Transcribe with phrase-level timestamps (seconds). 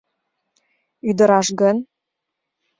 [1.09, 1.77] —Ӱдыраш гын?..